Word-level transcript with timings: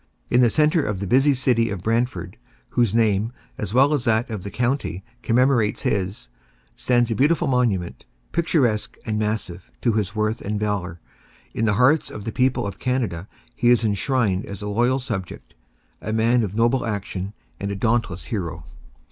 In 0.31 0.41
the 0.41 0.49
centre 0.49 0.83
of 0.83 0.99
the 0.99 1.05
busy 1.05 1.35
city 1.35 1.69
of 1.69 1.83
Brantford 1.83 2.35
whose 2.69 2.95
name, 2.95 3.31
as 3.59 3.71
well 3.71 3.93
as 3.93 4.03
that 4.05 4.31
of 4.31 4.41
the 4.41 4.49
county, 4.49 5.03
commemorates 5.21 5.83
his 5.83 6.29
stands 6.75 7.11
a 7.11 7.15
beautiful 7.15 7.47
monument, 7.47 8.05
picturesque 8.31 8.97
and 9.05 9.19
massive, 9.19 9.69
to 9.81 9.91
his 9.93 10.15
worth 10.15 10.41
and 10.41 10.59
valour; 10.59 10.99
in 11.53 11.65
the 11.65 11.73
hearts 11.75 12.09
of 12.09 12.23
the 12.23 12.31
people 12.31 12.65
of 12.65 12.79
Canada 12.79 13.27
he 13.55 13.69
is 13.69 13.83
enshrined 13.85 14.43
as 14.47 14.63
a 14.63 14.67
loyal 14.67 14.97
subject, 14.97 15.53
a 16.01 16.11
man 16.11 16.41
of 16.41 16.55
noble 16.55 16.83
action, 16.83 17.33
and 17.59 17.69
a 17.69 17.75
dauntless 17.75 18.25
hero. 18.25 18.63